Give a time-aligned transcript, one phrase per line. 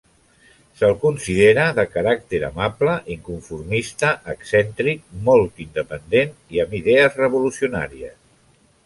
[0.77, 8.19] Se'l considera de caràcter amable, inconformista, excèntric, molt independent i amb idees revolucionàries.